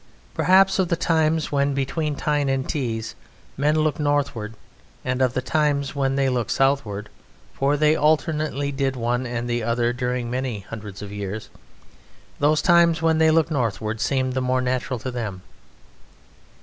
[0.33, 3.13] Perhaps of the times when between Tyne and Tees,
[3.55, 4.55] men looked northward
[5.05, 7.07] and of the times when they looked southward
[7.53, 11.51] (for they alternately did one and the other during many hundreds of years)
[12.39, 15.43] those times when they looked northward seemed the more natural to them.